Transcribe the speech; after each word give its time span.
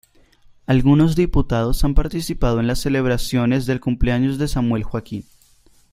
Algunos 0.65 1.15
diputados 1.15 1.83
han 1.83 1.93
participado 1.93 2.59
en 2.59 2.65
las 2.65 2.79
celebraciones 2.79 3.67
del 3.67 3.79
cumpleaños 3.79 4.39
de 4.39 4.47
Samuel 4.47 4.81
Joaquín. 4.83 5.25